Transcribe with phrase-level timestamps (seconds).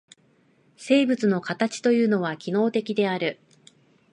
[0.77, 3.39] 生物の形というのは機能的である。